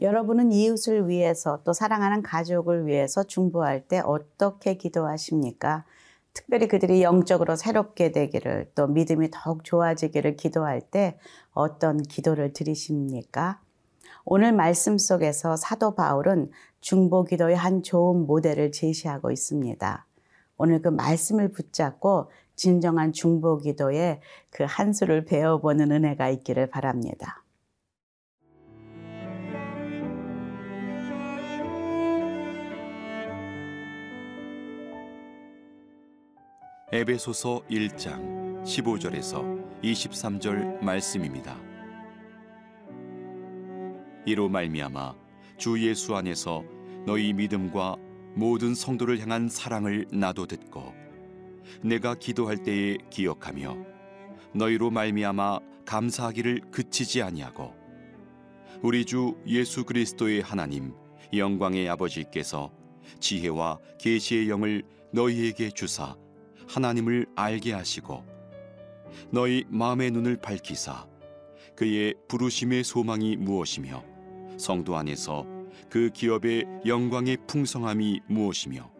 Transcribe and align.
여러분은 0.00 0.52
이웃을 0.52 1.08
위해서 1.08 1.62
또 1.64 1.72
사랑하는 1.72 2.22
가족을 2.22 2.86
위해서 2.86 3.24
중보할 3.24 3.88
때 3.88 4.00
어떻게 4.04 4.74
기도하십니까? 4.74 5.84
특별히 6.34 6.68
그들이 6.68 7.02
영적으로 7.02 7.56
새롭게 7.56 8.12
되기를 8.12 8.72
또 8.74 8.86
믿음이 8.86 9.30
더욱 9.32 9.64
좋아지기를 9.64 10.36
기도할 10.36 10.82
때 10.82 11.18
어떤 11.52 12.02
기도를 12.02 12.52
드리십니까? 12.52 13.60
오늘 14.26 14.52
말씀 14.52 14.98
속에서 14.98 15.56
사도 15.56 15.94
바울은 15.94 16.50
중보 16.80 17.24
기도의 17.24 17.56
한 17.56 17.82
좋은 17.82 18.26
모델을 18.26 18.72
제시하고 18.72 19.30
있습니다. 19.30 20.06
오늘 20.58 20.82
그 20.82 20.88
말씀을 20.88 21.52
붙잡고 21.52 22.30
진정한 22.54 23.12
중보 23.12 23.58
기도의 23.58 24.20
그 24.50 24.64
한 24.64 24.92
수를 24.92 25.24
배워보는 25.24 25.90
은혜가 25.90 26.28
있기를 26.30 26.68
바랍니다. 26.68 27.45
에베소서 36.96 37.60
1장 37.68 38.64
15절에서 38.64 39.82
23절 39.82 40.82
말씀입니다. 40.82 41.60
이로 44.24 44.48
말미암아 44.48 45.14
주 45.58 45.86
예수 45.86 46.16
안에서 46.16 46.64
너희 47.04 47.34
믿음과 47.34 47.96
모든 48.34 48.74
성도를 48.74 49.20
향한 49.20 49.50
사랑을 49.50 50.06
나도 50.10 50.46
듣고 50.46 50.94
내가 51.82 52.14
기도할 52.14 52.62
때에 52.62 52.96
기억하며 53.10 53.76
너희로 54.54 54.90
말미암아 54.90 55.58
감사하기를 55.84 56.70
그치지 56.70 57.20
아니하고 57.20 57.74
우리 58.80 59.04
주 59.04 59.36
예수 59.46 59.84
그리스도의 59.84 60.40
하나님 60.40 60.94
영광의 61.34 61.90
아버지께서 61.90 62.72
지혜와 63.20 63.80
계시의 63.98 64.48
영을 64.48 64.82
너희에게 65.12 65.72
주사 65.72 66.16
하나님을 66.68 67.26
알게 67.36 67.72
하시고 67.72 68.24
너희 69.30 69.64
마음의 69.68 70.10
눈을 70.10 70.36
밝히사 70.40 71.06
그의 71.74 72.14
부르심의 72.28 72.84
소망이 72.84 73.36
무엇이며 73.36 74.02
성도 74.58 74.96
안에서 74.96 75.46
그 75.90 76.10
기업의 76.10 76.66
영광의 76.86 77.38
풍성함이 77.46 78.20
무엇이며 78.28 78.90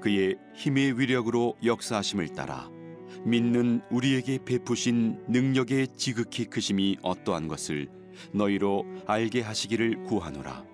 그의 0.00 0.36
힘의 0.54 0.98
위력으로 0.98 1.56
역사하심을 1.64 2.28
따라 2.30 2.70
믿는 3.24 3.80
우리에게 3.90 4.38
베푸신 4.44 5.24
능력의 5.28 5.88
지극히 5.96 6.44
크심이 6.44 6.98
어떠한 7.02 7.48
것을 7.48 7.88
너희로 8.32 8.84
알게 9.06 9.40
하시기를 9.40 10.04
구하노라. 10.04 10.64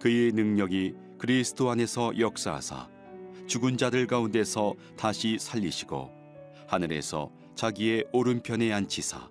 그의 0.00 0.32
능력이 0.32 0.94
그리스도 1.18 1.70
안에서 1.70 2.18
역사하사 2.18 2.88
죽은 3.46 3.76
자들 3.76 4.06
가운데서 4.06 4.74
다시 4.96 5.38
살리시고 5.38 6.10
하늘에서 6.66 7.30
자기의 7.54 8.06
오른편에 8.12 8.72
앉히사 8.72 9.28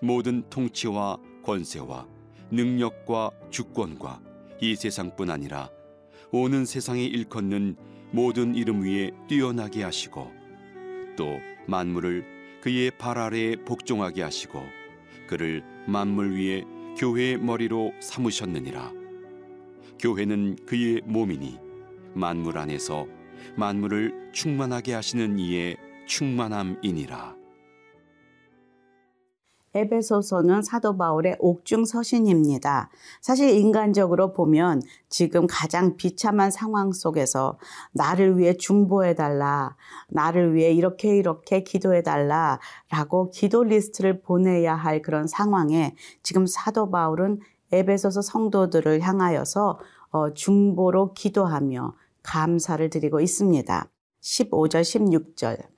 모든 0.00 0.48
통치와 0.50 1.18
권세와 1.42 2.08
능력과 2.50 3.30
주권과 3.50 4.20
이 4.60 4.74
세상뿐 4.76 5.30
아니라 5.30 5.70
오는 6.30 6.64
세상에 6.64 7.04
일컫는 7.04 7.76
모든 8.10 8.54
이름 8.54 8.82
위에 8.82 9.10
뛰어나게 9.28 9.82
하시고 9.82 10.32
또 11.16 11.38
만물을 11.66 12.60
그의 12.62 12.90
발 12.98 13.18
아래에 13.18 13.56
복종하게 13.56 14.22
하시고 14.22 14.62
그를 15.28 15.62
만물 15.86 16.34
위에 16.36 16.64
교회의 16.96 17.38
머리로 17.38 17.92
삼으셨느니라. 18.00 18.92
교회는 19.98 20.56
그의 20.66 21.02
몸이니 21.04 21.58
만물 22.14 22.58
안에서 22.58 23.06
만물을 23.56 24.30
충만하게 24.32 24.94
하시는 24.94 25.38
이의 25.38 25.76
충만함이니라. 26.06 27.44
에베소서는 29.74 30.62
사도 30.62 30.96
바울의 30.96 31.36
옥중 31.40 31.84
서신입니다. 31.84 32.90
사실 33.20 33.50
인간적으로 33.50 34.32
보면 34.32 34.82
지금 35.08 35.46
가장 35.48 35.96
비참한 35.96 36.52
상황 36.52 36.92
속에서 36.92 37.58
나를 37.92 38.38
위해 38.38 38.56
중보해 38.56 39.16
달라, 39.16 39.76
나를 40.08 40.54
위해 40.54 40.72
이렇게 40.72 41.16
이렇게 41.16 41.64
기도해 41.64 42.02
달라 42.02 42.60
라고 42.88 43.30
기도 43.30 43.64
리스트를 43.64 44.22
보내야 44.22 44.76
할 44.76 45.02
그런 45.02 45.26
상황에 45.26 45.96
지금 46.22 46.46
사도 46.46 46.90
바울은 46.90 47.40
에베소서 47.72 48.22
성도들을 48.22 49.00
향하여서 49.00 49.80
어, 50.10 50.32
중보로 50.32 51.14
기도하며 51.14 51.94
감사를 52.24 52.90
드리고 52.90 53.20
있습니다. 53.20 53.88
15절 54.20 54.82
16절 54.82 55.74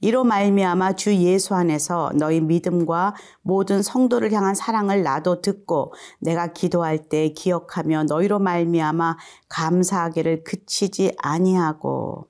이로 0.00 0.22
말미암아 0.22 0.96
주 0.96 1.14
예수 1.14 1.54
안에서 1.54 2.10
너희 2.16 2.42
믿음과 2.42 3.14
모든 3.40 3.82
성도를 3.82 4.32
향한 4.32 4.54
사랑을 4.54 5.02
나도 5.02 5.40
듣고 5.40 5.94
내가 6.20 6.48
기도할 6.48 7.08
때 7.08 7.30
기억하며 7.30 8.04
너희로 8.04 8.38
말미암아 8.38 9.16
감사하기를 9.48 10.44
그치지 10.44 11.14
아니하고 11.16 12.28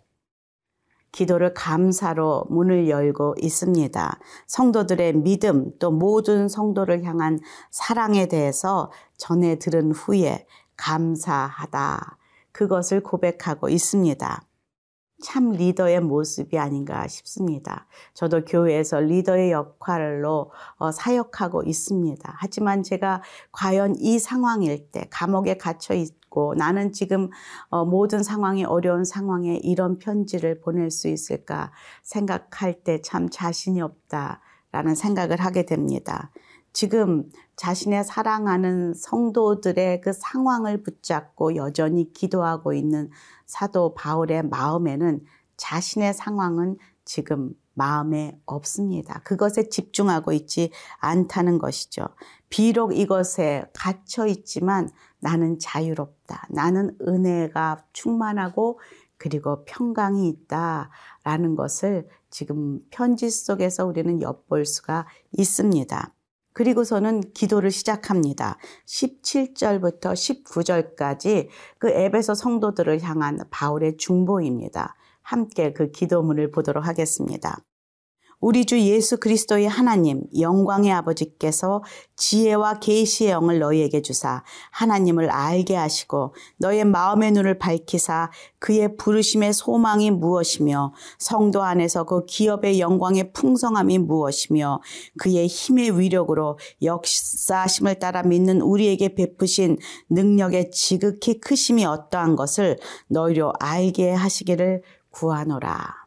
기도를 1.10 1.54
감사로 1.54 2.46
문을 2.48 2.88
열고 2.88 3.36
있습니다. 3.40 4.20
성도들의 4.46 5.14
믿음 5.14 5.72
또 5.78 5.90
모든 5.90 6.48
성도를 6.48 7.04
향한 7.04 7.40
사랑에 7.70 8.26
대해서 8.26 8.92
전해 9.16 9.58
들은 9.58 9.90
후에 9.92 10.46
감사하다. 10.76 12.18
그것을 12.54 13.02
고백하고 13.02 13.68
있습니다. 13.68 14.42
참 15.22 15.52
리더의 15.52 16.00
모습이 16.00 16.58
아닌가 16.58 17.06
싶습니다. 17.08 17.86
저도 18.14 18.44
교회에서 18.44 19.00
리더의 19.00 19.52
역할로 19.52 20.50
어, 20.76 20.92
사역하고 20.92 21.62
있습니다. 21.62 22.34
하지만 22.36 22.82
제가 22.82 23.22
과연 23.52 23.96
이 23.98 24.18
상황일 24.18 24.90
때 24.90 25.06
감옥에 25.10 25.56
갇혀 25.56 25.94
있고 25.94 26.54
나는 26.56 26.92
지금 26.92 27.30
어, 27.70 27.84
모든 27.84 28.22
상황이 28.22 28.64
어려운 28.64 29.04
상황에 29.04 29.56
이런 29.62 29.98
편지를 29.98 30.60
보낼 30.60 30.90
수 30.90 31.08
있을까 31.08 31.72
생각할 32.02 32.82
때 32.84 33.00
참 33.02 33.28
자신이 33.30 33.80
없다라는 33.80 34.94
생각을 34.94 35.40
하게 35.40 35.64
됩니다. 35.64 36.30
지금 36.74 37.30
자신의 37.54 38.02
사랑하는 38.02 38.94
성도들의 38.94 40.00
그 40.00 40.12
상황을 40.12 40.82
붙잡고 40.82 41.54
여전히 41.54 42.12
기도하고 42.12 42.72
있는 42.74 43.10
사도 43.46 43.94
바울의 43.94 44.48
마음에는 44.48 45.24
자신의 45.56 46.14
상황은 46.14 46.76
지금 47.04 47.54
마음에 47.74 48.40
없습니다. 48.44 49.20
그것에 49.22 49.68
집중하고 49.68 50.32
있지 50.32 50.72
않다는 50.98 51.58
것이죠. 51.58 52.08
비록 52.50 52.96
이것에 52.98 53.70
갇혀 53.72 54.26
있지만 54.26 54.88
나는 55.20 55.60
자유롭다. 55.60 56.48
나는 56.50 56.96
은혜가 57.00 57.84
충만하고 57.92 58.80
그리고 59.16 59.64
평강이 59.64 60.28
있다라는 60.28 61.54
것을 61.54 62.08
지금 62.30 62.80
편지 62.90 63.30
속에서 63.30 63.86
우리는 63.86 64.20
엿볼 64.20 64.66
수가 64.66 65.06
있습니다. 65.30 66.12
그리고서는 66.54 67.20
기도를 67.34 67.70
시작합니다. 67.70 68.58
17절부터 68.86 70.14
19절까지 70.14 71.48
그 71.78 71.90
앱에서 71.90 72.34
성도들을 72.34 73.02
향한 73.02 73.40
바울의 73.50 73.98
중보입니다. 73.98 74.96
함께 75.20 75.72
그 75.72 75.90
기도문을 75.90 76.50
보도록 76.50 76.86
하겠습니다. 76.86 77.58
우리 78.44 78.66
주 78.66 78.78
예수 78.78 79.16
그리스도의 79.16 79.66
하나님 79.66 80.20
영광의 80.38 80.92
아버지께서 80.92 81.82
지혜와 82.16 82.78
계시의 82.78 83.30
영을 83.30 83.58
너희에게 83.58 84.02
주사 84.02 84.44
하나님을 84.70 85.30
알게 85.30 85.74
하시고 85.74 86.34
너의 86.58 86.84
마음의 86.84 87.32
눈을 87.32 87.58
밝히사 87.58 88.30
그의 88.58 88.98
부르심의 88.98 89.54
소망이 89.54 90.10
무엇이며 90.10 90.92
성도 91.18 91.62
안에서 91.62 92.04
그 92.04 92.26
기업의 92.26 92.80
영광의 92.80 93.32
풍성함이 93.32 93.96
무엇이며 93.96 94.82
그의 95.18 95.46
힘의 95.46 95.98
위력으로 95.98 96.58
역사심을 96.82 97.98
따라 97.98 98.22
믿는 98.24 98.60
우리에게 98.60 99.14
베푸신 99.14 99.78
능력의 100.10 100.70
지극히 100.70 101.40
크심이 101.40 101.86
어떠한 101.86 102.36
것을 102.36 102.78
너희로 103.08 103.54
알게 103.58 104.10
하시기를 104.12 104.82
구하노라. 105.08 106.03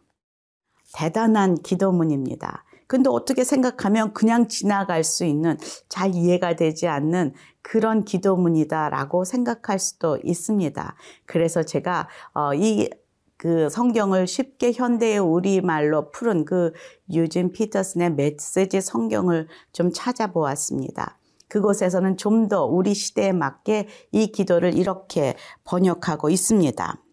대단한 0.97 1.53
기도문입니다. 1.61 2.63
근데 2.87 3.07
어떻게 3.11 3.43
생각하면 3.43 4.13
그냥 4.13 4.47
지나갈 4.47 5.03
수 5.03 5.25
있는 5.25 5.55
잘 5.89 6.15
이해가 6.15 6.55
되지 6.55 6.87
않는 6.87 7.33
그런 7.61 8.03
기도문이다라고 8.03 9.23
생각할 9.23 9.77
수도 9.77 10.17
있습니다. 10.23 10.95
그래서 11.27 11.61
제가 11.61 12.07
어, 12.33 12.55
이그 12.55 13.69
성경을 13.69 14.25
쉽게 14.25 14.71
현대의 14.71 15.19
우리말로 15.19 16.09
푸른 16.09 16.45
그 16.45 16.73
유진 17.13 17.51
피터슨의 17.51 18.13
메시지 18.13 18.81
성경을 18.81 19.47
좀 19.73 19.91
찾아보았습니다. 19.93 21.19
그곳에서는 21.47 22.17
좀 22.17 22.47
더 22.47 22.65
우리 22.65 22.95
시대에 22.95 23.33
맞게 23.33 23.87
이 24.13 24.31
기도를 24.31 24.75
이렇게 24.75 25.35
번역하고 25.63 26.31
있습니다. 26.31 27.03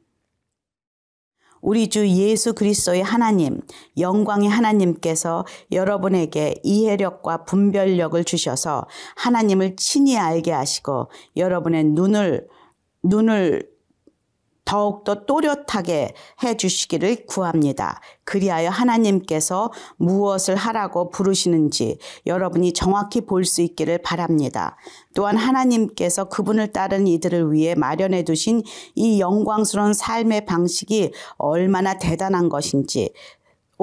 우리 1.64 1.88
주 1.88 2.06
예수 2.06 2.54
그리스도의 2.54 3.02
하나님, 3.02 3.62
영광의 3.98 4.50
하나님께서 4.50 5.46
여러분에게 5.72 6.56
이해력과 6.62 7.44
분별력을 7.44 8.22
주셔서 8.24 8.86
하나님을 9.16 9.76
친히 9.76 10.18
알게 10.18 10.52
하시고 10.52 11.10
여러분의 11.38 11.84
눈을 11.84 12.46
눈을 13.02 13.73
더욱더 14.64 15.24
또렷하게 15.26 16.14
해 16.42 16.56
주시기를 16.56 17.26
구합니다. 17.26 18.00
그리하여 18.24 18.70
하나님께서 18.70 19.70
무엇을 19.96 20.56
하라고 20.56 21.10
부르시는지 21.10 21.98
여러분이 22.26 22.72
정확히 22.72 23.20
볼 23.20 23.44
수 23.44 23.60
있기를 23.60 23.98
바랍니다. 23.98 24.76
또한 25.14 25.36
하나님께서 25.36 26.24
그분을 26.30 26.72
따른 26.72 27.06
이들을 27.06 27.52
위해 27.52 27.74
마련해 27.74 28.24
두신 28.24 28.62
이 28.94 29.20
영광스러운 29.20 29.92
삶의 29.92 30.46
방식이 30.46 31.12
얼마나 31.36 31.98
대단한 31.98 32.48
것인지 32.48 33.12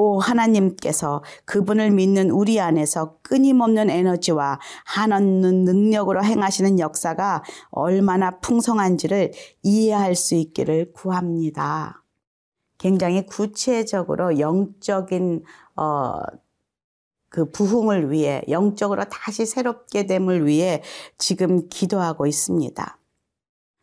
오 0.01 0.19
하나님께서 0.19 1.23
그분을 1.45 1.91
믿는 1.91 2.31
우리 2.31 2.59
안에서 2.59 3.17
끊임없는 3.21 3.91
에너지와 3.91 4.59
한없는 4.85 5.63
능력으로 5.63 6.23
행하시는 6.23 6.79
역사가 6.79 7.43
얼마나 7.69 8.39
풍성한지를 8.39 9.31
이해할 9.61 10.15
수 10.15 10.33
있기를 10.33 10.91
구합니다. 10.93 12.03
굉장히 12.79 13.27
구체적으로 13.27 14.39
영적인 14.39 15.43
어, 15.75 16.19
그 17.29 17.51
부흥을 17.51 18.11
위해 18.11 18.41
영적으로 18.49 19.03
다시 19.03 19.45
새롭게 19.45 20.07
됨을 20.07 20.47
위해 20.47 20.81
지금 21.19 21.69
기도하고 21.69 22.25
있습니다. 22.25 22.97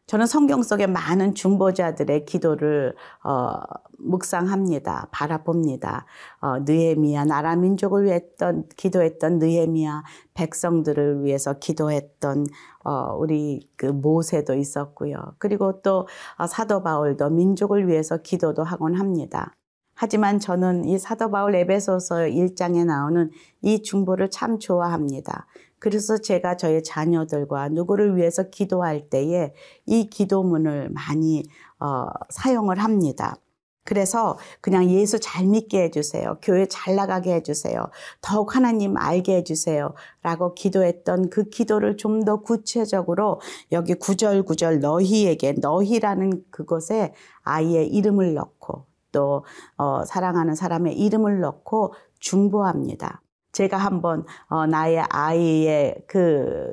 저는 0.09 0.25
성경 0.25 0.63
속에 0.63 0.87
많은 0.87 1.35
중보자들의 1.35 2.25
기도를 2.25 2.95
어, 3.23 3.61
묵상합니다. 3.99 5.09
바라봅니다. 5.13 6.07
어, 6.41 6.61
느헤미야 6.61 7.27
나라 7.27 7.55
민족을 7.57 8.07
위했던 8.07 8.71
기도했던 8.75 9.39
느헤미야 9.39 10.03
백성들을 10.33 11.25
위해서 11.25 11.59
기도했던 11.59 12.47
어, 12.85 13.17
우리 13.19 13.69
그 13.77 13.85
모세도 13.85 14.55
있었고요. 14.55 15.35
그리고 15.37 15.83
또 15.83 16.09
어, 16.39 16.47
사도 16.47 16.83
바울도 16.83 17.29
민족을 17.29 17.87
위해서 17.87 18.17
기도도 18.17 18.63
하곤 18.63 18.95
합니다. 18.95 19.53
하지만 19.95 20.39
저는 20.39 20.87
이 20.87 20.97
사도 20.97 21.31
바울 21.31 21.55
에베소서 21.55 22.29
1장에 22.29 22.87
나오는 22.87 23.31
이 23.61 23.83
중보를 23.83 24.31
참 24.31 24.59
좋아합니다. 24.59 25.47
그래서 25.79 26.19
제가 26.19 26.57
저희 26.57 26.83
자녀들과 26.83 27.69
누구를 27.71 28.17
위해서 28.17 28.51
기도할 28.51 29.09
때에 29.09 29.53
이 29.87 30.11
기도문을 30.11 30.91
많이 30.91 31.45
어, 31.81 32.07
사용을 32.31 32.79
합니다. 32.79 33.37
그래서 33.85 34.39
그냥 34.61 34.91
예수 34.91 35.19
잘 35.19 35.47
믿게 35.47 35.85
해주세요. 35.85 36.37
교회 36.43 36.67
잘 36.67 36.95
나가게 36.95 37.33
해주세요. 37.37 37.89
더욱 38.21 38.55
하나님 38.55 38.99
알게 38.99 39.37
해주세요. 39.37 39.95
라고 40.23 40.53
기도했던 40.53 41.31
그 41.31 41.45
기도를 41.45 41.97
좀 41.97 42.19
더 42.25 42.43
구체적으로 42.43 43.41
여기 43.73 43.95
구절구절 43.95 44.81
너희에게 44.81 45.55
너희라는 45.63 46.45
그곳에 46.51 47.15
아이의 47.45 47.89
이름을 47.89 48.35
넣고 48.35 48.85
또 49.13 49.47
어, 49.79 50.05
사랑하는 50.05 50.55
사람의 50.55 50.99
이름을 50.99 51.41
넣고 51.41 51.95
중보합니다. 52.21 53.23
제가 53.59 53.77
한번 53.77 54.25
어, 54.47 54.67
나의 54.67 55.03
아이의 55.11 56.05
그 56.07 56.73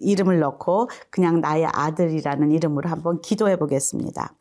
이름을 0.00 0.38
넣고 0.40 0.90
그냥 1.08 1.40
나의 1.40 1.66
아들이라는 1.72 2.52
이름으로 2.52 2.90
한번 2.90 3.22
기도해 3.22 3.56
보겠습니다. 3.56 4.34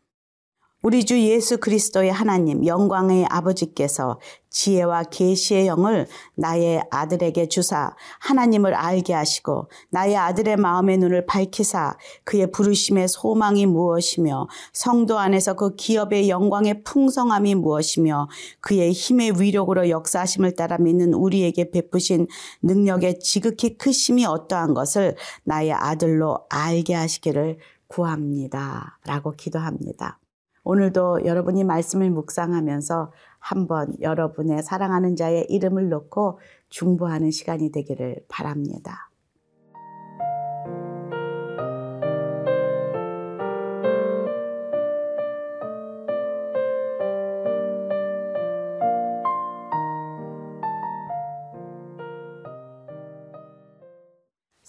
우리 0.81 1.03
주 1.03 1.19
예수 1.19 1.57
그리스도의 1.57 2.09
하나님 2.09 2.65
영광의 2.65 3.25
아버지께서 3.29 4.17
지혜와 4.49 5.03
계시의 5.03 5.67
영을 5.67 6.07
나의 6.35 6.81
아들에게 6.89 7.49
주사 7.49 7.93
하나님을 8.21 8.73
알게 8.73 9.11
하시고 9.11 9.69
나의 9.89 10.15
아들의 10.15 10.55
마음의 10.55 10.99
눈을 10.99 11.25
밝히사 11.25 11.97
그의 12.23 12.51
부르심의 12.51 13.09
소망이 13.09 13.65
무엇이며 13.65 14.47
성도 14.71 15.19
안에서 15.19 15.55
그 15.55 15.75
기업의 15.75 16.29
영광의 16.29 16.83
풍성함이 16.85 17.55
무엇이며 17.55 18.29
그의 18.61 18.93
힘의 18.93 19.33
위력으로 19.41 19.89
역사하심을 19.89 20.55
따라 20.55 20.77
믿는 20.77 21.13
우리에게 21.13 21.71
베푸신 21.71 22.27
능력의 22.61 23.19
지극히 23.19 23.77
크심이 23.77 24.25
어떠한 24.25 24.73
것을 24.75 25.17
나의 25.43 25.73
아들로 25.73 26.45
알게 26.49 26.93
하시기를 26.93 27.57
구합니다. 27.87 28.97
라고 29.03 29.31
기도합니다. 29.31 30.19
오늘도 30.63 31.25
여러분이 31.25 31.63
말씀을 31.63 32.09
묵상하면서 32.11 33.11
한번 33.39 33.95
여러분의 34.01 34.63
사랑하는 34.63 35.15
자의 35.15 35.45
이름을 35.49 35.89
놓고 35.89 36.39
중보하는 36.69 37.31
시간이 37.31 37.71
되기를 37.71 38.25
바랍니다. 38.27 39.08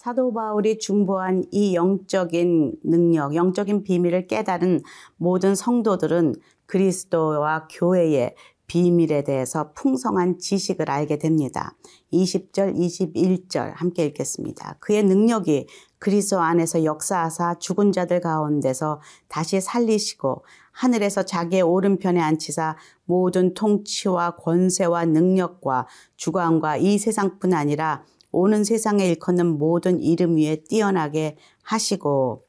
사도 0.01 0.33
바울이 0.33 0.79
중보한 0.79 1.43
이 1.51 1.75
영적인 1.75 2.73
능력, 2.83 3.35
영적인 3.35 3.83
비밀을 3.83 4.25
깨달은 4.25 4.81
모든 5.15 5.53
성도들은 5.53 6.33
그리스도와 6.65 7.67
교회의 7.69 8.33
비밀에 8.65 9.23
대해서 9.23 9.73
풍성한 9.73 10.39
지식을 10.39 10.89
알게 10.89 11.19
됩니다. 11.19 11.75
20절, 12.11 12.75
21절 12.75 13.73
함께 13.75 14.05
읽겠습니다. 14.07 14.77
그의 14.79 15.03
능력이 15.03 15.67
그리스도 15.99 16.39
안에서 16.39 16.83
역사하사 16.83 17.59
죽은 17.59 17.91
자들 17.91 18.21
가운데서 18.21 19.01
다시 19.27 19.61
살리시고 19.61 20.43
하늘에서 20.71 21.25
자기의 21.25 21.61
오른편에 21.61 22.19
앉히사 22.19 22.75
모든 23.05 23.53
통치와 23.53 24.37
권세와 24.37 25.05
능력과 25.05 25.85
주관과 26.15 26.77
이 26.77 26.97
세상뿐 26.97 27.53
아니라 27.53 28.03
오는 28.31 28.63
세상에 28.63 29.07
일컫는 29.07 29.57
모든 29.57 29.99
이름 29.99 30.37
위에 30.37 30.63
뛰어나게 30.67 31.37
하시고 31.63 32.45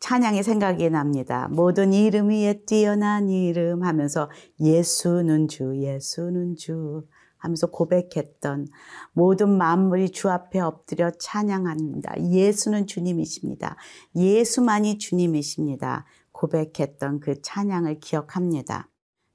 찬양의 0.00 0.42
생각이 0.42 0.90
납니다. 0.90 1.48
모든 1.50 1.92
이름 1.92 2.28
위에 2.30 2.64
뛰어난 2.66 3.28
이름 3.30 3.82
하면서 3.82 4.30
예수는 4.60 5.48
주, 5.48 5.76
예수는 5.76 6.56
주 6.56 7.06
하면서 7.38 7.66
고백했던 7.68 8.66
모든 9.12 9.56
만물이 9.56 10.10
주 10.10 10.30
앞에 10.30 10.60
엎드려 10.60 11.10
찬양합니다. 11.18 12.30
예수는 12.30 12.86
주님이십니다. 12.86 13.76
예수만이 14.14 14.98
주님이십니다. 14.98 16.04
고백했던 16.32 17.20
그 17.20 17.40
찬양을 17.40 18.00
기억합니다. 18.00 18.88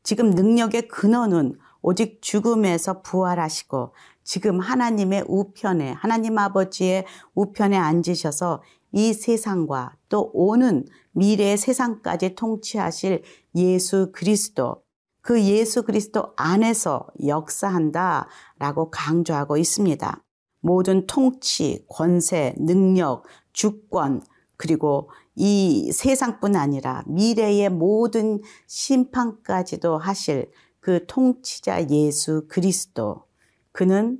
지금 0.04 0.32
능력의 0.32 0.88
근원은 0.88 1.58
오직 1.82 2.22
죽음에서 2.22 3.02
부활하시고 3.02 3.94
지금 4.32 4.62
하나님의 4.62 5.26
우편에, 5.28 5.92
하나님 5.92 6.38
아버지의 6.38 7.06
우편에 7.36 7.76
앉으셔서 7.76 8.64
이 8.94 9.12
세상과 9.12 9.98
또 10.08 10.32
오는 10.34 10.86
미래의 11.12 11.58
세상까지 11.58 12.36
통치하실 12.36 13.24
예수 13.56 14.14
그리스도, 14.14 14.84
그 15.22 15.44
예수 15.44 15.84
그리스도 15.84 16.32
안에서 16.38 17.08
역사한다 17.28 18.30
라고 18.58 18.90
강조하고 18.90 19.58
있습니다. 19.58 20.24
모든 20.62 21.06
통치, 21.08 21.84
권세, 21.90 22.56
능력, 22.58 23.26
주권, 23.52 24.24
그리고 24.56 25.10
이 25.36 25.92
세상뿐 25.92 26.56
아니라 26.56 27.04
미래의 27.06 27.68
모든 27.68 28.40
심판까지도 28.66 29.98
하실 29.98 30.50
그 30.80 31.06
통치자 31.06 31.90
예수 31.90 32.46
그리스도. 32.48 33.26
그는 33.72 34.20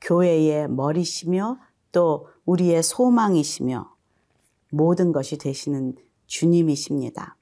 교회의 0.00 0.68
머리시며 0.68 1.58
또 1.92 2.28
우리의 2.44 2.82
소망이시며 2.82 3.94
모든 4.70 5.12
것이 5.12 5.38
되시는 5.38 5.96
주님이십니다. 6.26 7.36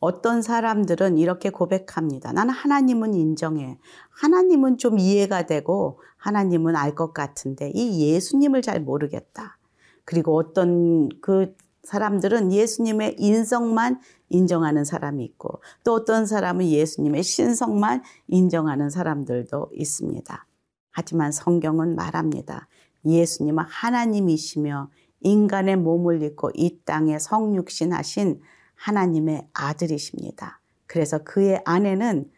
어떤 0.00 0.42
사람들은 0.42 1.18
이렇게 1.18 1.50
고백합니다. 1.50 2.32
나는 2.32 2.54
하나님은 2.54 3.14
인정해. 3.14 3.78
하나님은 4.10 4.78
좀 4.78 4.98
이해가 4.98 5.46
되고 5.46 6.00
하나님은 6.18 6.76
알 6.76 6.94
것 6.94 7.12
같은데 7.12 7.72
이 7.74 8.12
예수님을 8.12 8.62
잘 8.62 8.80
모르겠다. 8.80 9.58
그리고 10.04 10.36
어떤 10.36 11.08
그 11.20 11.54
사람들은 11.82 12.52
예수님의 12.52 13.16
인성만 13.18 14.00
인정하는 14.28 14.84
사람이 14.84 15.24
있고 15.24 15.62
또 15.84 15.94
어떤 15.94 16.26
사람은 16.26 16.66
예수님의 16.66 17.22
신성만 17.22 18.02
인정하는 18.28 18.90
사람들도 18.90 19.70
있습니다. 19.72 20.47
하지만 20.98 21.30
성경은 21.30 21.94
말합니다. 21.94 22.66
예수님은 23.04 23.62
하나님이시며 23.68 24.90
인간의 25.20 25.76
몸을 25.76 26.24
입고 26.24 26.50
이 26.54 26.80
땅에 26.84 27.20
성육신하신 27.20 28.40
하나님의 28.74 29.46
아들이십니다. 29.52 30.60
그래서 30.86 31.18
그의 31.22 31.62
안에는 31.64 32.28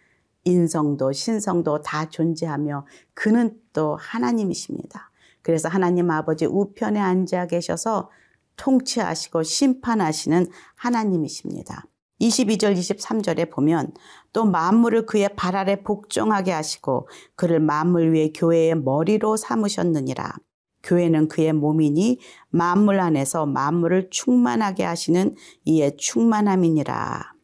인성도 0.45 1.13
신성도 1.13 1.81
다 1.81 2.11
존재하며 2.11 2.87
그는 3.15 3.59
또 3.73 3.97
하나님이십니다. 3.97 5.11
그래서 5.41 5.71
하나님 5.71 6.11
아버지 6.11 6.45
우편에 6.45 7.01
앉아 7.01 7.47
계셔서 7.47 8.11
통치하시고 8.57 9.43
심판하시는 9.43 10.49
하나님이십니다. 10.75 11.87
22절 12.21 12.77
23절에 12.77 13.51
보면 13.51 13.93
또 14.33 14.45
만물을 14.45 15.07
그의 15.07 15.31
발 15.37 15.57
아래 15.57 15.83
복종하게 15.83 16.53
하시고 16.53 17.09
그를 17.35 17.61
만물 17.61 18.15
위에 18.15 18.33
교회의 18.33 18.77
머리로 18.77 19.37
삼으셨느니라. 19.37 20.35
교회는 20.83 21.29
그의 21.29 21.53
몸이니 21.53 22.21
만물 22.49 23.01
안에서 23.01 23.47
만물을 23.47 24.09
충만하게 24.11 24.85
하시는 24.85 25.35
이의 25.65 25.97
충만함이니라. 25.97 27.35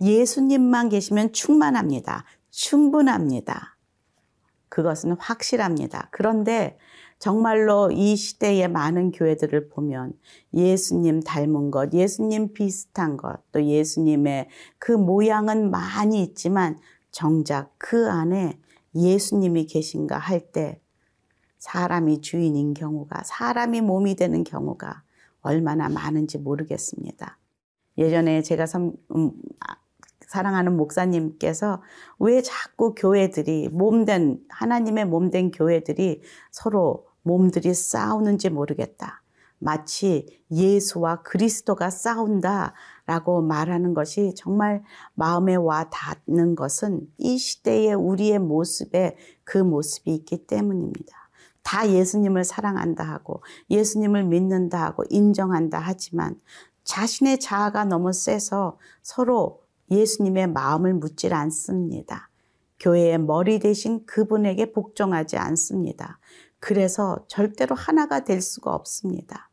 예수님만 0.00 0.88
계시면 0.88 1.32
충만합니다. 1.32 2.24
충분합니다. 2.50 3.76
그것은 4.68 5.16
확실합니다. 5.18 6.08
그런데 6.12 6.78
정말로 7.20 7.92
이 7.92 8.16
시대의 8.16 8.68
많은 8.68 9.12
교회들을 9.12 9.68
보면 9.68 10.14
예수님 10.54 11.20
닮은 11.20 11.70
것, 11.70 11.92
예수님 11.92 12.54
비슷한 12.54 13.16
것, 13.16 13.40
또 13.52 13.62
예수님의 13.62 14.48
그 14.78 14.92
모양은 14.92 15.70
많이 15.70 16.22
있지만 16.22 16.78
정작 17.12 17.74
그 17.78 18.10
안에 18.10 18.58
예수님이 18.96 19.66
계신가 19.66 20.18
할 20.18 20.50
때 20.50 20.80
사람이 21.58 22.22
주인인 22.22 22.72
경우가, 22.72 23.22
사람이 23.24 23.82
몸이 23.82 24.16
되는 24.16 24.42
경우가 24.44 25.02
얼마나 25.42 25.90
많은지 25.90 26.38
모르겠습니다. 26.38 27.38
예전에 27.98 28.40
제가 28.40 28.64
선, 28.64 28.94
음, 29.14 29.32
사랑하는 30.26 30.76
목사님께서 30.78 31.82
왜 32.18 32.40
자꾸 32.40 32.94
교회들이 32.94 33.68
몸된 33.68 34.42
하나님의 34.48 35.04
몸된 35.04 35.50
교회들이 35.50 36.22
서로 36.50 37.09
몸들이 37.22 37.74
싸우는지 37.74 38.50
모르겠다. 38.50 39.22
마치 39.58 40.42
예수와 40.50 41.22
그리스도가 41.22 41.90
싸운다 41.90 42.72
라고 43.06 43.42
말하는 43.42 43.92
것이 43.94 44.34
정말 44.34 44.82
마음에 45.14 45.54
와 45.54 45.90
닿는 45.90 46.56
것은 46.56 47.06
이 47.18 47.36
시대의 47.36 47.94
우리의 47.94 48.38
모습에 48.38 49.16
그 49.44 49.58
모습이 49.58 50.14
있기 50.14 50.46
때문입니다. 50.46 51.28
다 51.62 51.88
예수님을 51.88 52.44
사랑한다 52.44 53.04
하고 53.04 53.42
예수님을 53.68 54.24
믿는다 54.24 54.82
하고 54.82 55.04
인정한다 55.10 55.78
하지만 55.78 56.40
자신의 56.84 57.38
자아가 57.38 57.84
너무 57.84 58.12
세서 58.12 58.78
서로 59.02 59.62
예수님의 59.90 60.48
마음을 60.48 60.94
묻질 60.94 61.34
않습니다. 61.34 62.30
교회의 62.78 63.18
머리 63.18 63.58
대신 63.58 64.06
그분에게 64.06 64.72
복종하지 64.72 65.36
않습니다. 65.36 66.18
그래서 66.60 67.24
절대로 67.26 67.74
하나가 67.74 68.24
될 68.24 68.40
수가 68.40 68.74
없습니다. 68.74 69.50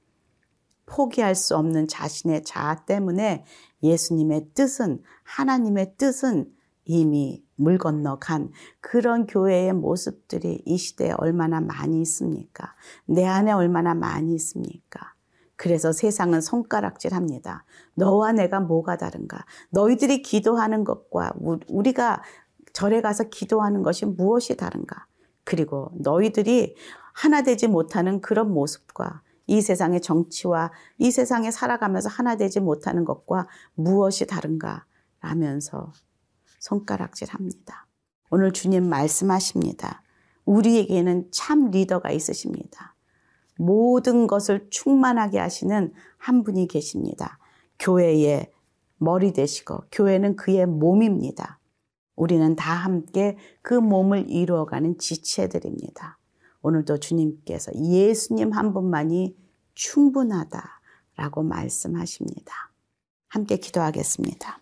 포기할 0.85 1.35
수 1.35 1.55
없는 1.55 1.87
자신의 1.87 2.43
자아 2.43 2.85
때문에 2.85 3.45
예수님의 3.83 4.49
뜻은, 4.53 5.01
하나님의 5.23 5.95
뜻은 5.97 6.51
이미 6.85 7.43
물 7.55 7.77
건너 7.77 8.17
간 8.19 8.51
그런 8.79 9.25
교회의 9.25 9.73
모습들이 9.73 10.61
이 10.65 10.77
시대에 10.77 11.13
얼마나 11.17 11.59
많이 11.59 12.01
있습니까? 12.01 12.75
내 13.05 13.25
안에 13.25 13.51
얼마나 13.51 13.93
많이 13.93 14.33
있습니까? 14.35 15.13
그래서 15.57 15.91
세상은 15.91 16.39
손가락질 16.39 17.13
합니다. 17.13 17.65
너와 17.95 18.31
내가 18.31 18.59
뭐가 18.59 18.97
다른가? 18.97 19.43
너희들이 19.71 20.21
기도하는 20.21 20.83
것과 20.83 21.33
우리가 21.67 22.21
절에 22.73 23.01
가서 23.01 23.25
기도하는 23.25 23.81
것이 23.81 24.05
무엇이 24.05 24.55
다른가? 24.55 25.07
그리고 25.47 25.89
너희들이 25.93 26.75
하나 27.13 27.41
되지 27.41 27.67
못하는 27.67 28.19
그런 28.19 28.51
모습과 28.51 29.21
이 29.45 29.61
세상의 29.61 30.01
정치와 30.01 30.73
이 30.97 31.09
세상에 31.09 31.51
살아가면서 31.51 32.09
하나 32.09 32.35
되지 32.35 32.59
못하는 32.59 33.05
것과 33.05 33.47
무엇이 33.73 34.27
다른가? 34.27 34.85
라면서 35.21 35.93
손가락질 36.59 37.29
합니다. 37.29 37.87
오늘 38.29 38.51
주님 38.51 38.89
말씀하십니다. 38.89 40.03
우리에게는 40.43 41.29
참 41.31 41.71
리더가 41.71 42.11
있으십니다. 42.11 42.93
모든 43.57 44.27
것을 44.27 44.67
충만하게 44.69 45.39
하시는 45.39 45.93
한 46.17 46.43
분이 46.43 46.67
계십니다. 46.67 47.39
교회의 47.79 48.51
머리 48.97 49.31
되시고 49.31 49.85
교회는 49.93 50.35
그의 50.35 50.65
몸입니다. 50.65 51.56
우리는 52.17 52.55
다 52.55 52.73
함께 52.73 53.37
그 53.61 53.75
몸을 53.75 54.29
이루어가는 54.29 54.97
지체들입니다. 54.97 56.17
오늘도 56.61 56.99
주님께서 56.99 57.71
예수님 57.75 58.51
한 58.51 58.73
분만이 58.73 59.37
충분하다라고 59.75 61.43
말씀하십니다. 61.43 62.53
함께 63.29 63.57
기도하겠습니다. 63.57 64.59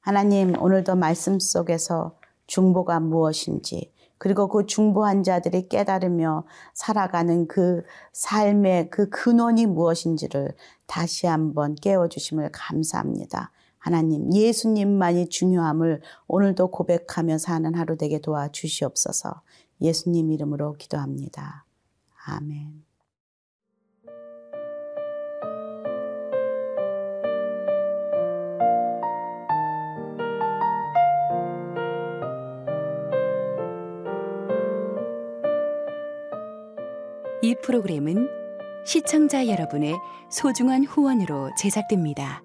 하나님, 0.00 0.60
오늘도 0.60 0.94
말씀 0.96 1.38
속에서 1.40 2.18
중보가 2.46 3.00
무엇인지, 3.00 3.92
그리고 4.18 4.48
그 4.48 4.66
중보한 4.66 5.22
자들이 5.22 5.68
깨달으며 5.68 6.44
살아가는 6.74 7.48
그 7.48 7.82
삶의 8.12 8.90
그 8.90 9.08
근원이 9.08 9.66
무엇인지를 9.66 10.54
다시 10.86 11.26
한번 11.26 11.74
깨워주심을 11.76 12.50
감사합니다. 12.52 13.52
하나님, 13.82 14.32
예수님만이 14.32 15.28
중요함을 15.28 16.02
오늘도 16.28 16.70
고백하며 16.70 17.38
사는 17.38 17.74
하루 17.74 17.96
되게 17.96 18.20
도와주시옵소서 18.20 19.42
예수님 19.80 20.30
이름으로 20.30 20.74
기도합니다. 20.74 21.66
아멘. 22.26 22.84
이 37.42 37.56
프로그램은 37.64 38.28
시청자 38.86 39.48
여러분의 39.48 39.96
소중한 40.30 40.84
후원으로 40.84 41.50
제작됩니다. 41.58 42.44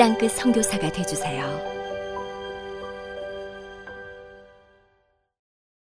땅끝 0.00 0.30
성교사가 0.30 0.90
되주세요 0.90 1.79